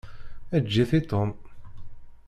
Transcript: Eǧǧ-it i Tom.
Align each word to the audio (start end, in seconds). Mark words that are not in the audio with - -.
Eǧǧ-it 0.57 0.91
i 0.97 1.01
Tom. 1.09 1.29